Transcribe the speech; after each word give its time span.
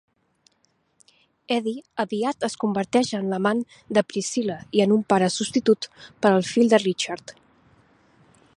Eddy 1.55 1.73
aviat 2.03 2.47
es 2.47 2.55
converteix 2.63 3.11
en 3.19 3.29
l'amant 3.33 3.61
de 3.99 4.05
Priscilla 4.13 4.57
i 4.79 4.83
en 4.87 4.95
un 4.99 5.05
pare 5.13 5.29
substitut 5.37 5.89
per 6.07 6.33
al 6.33 6.45
fill 6.55 6.73
de 6.73 6.81
Richard. 6.87 7.35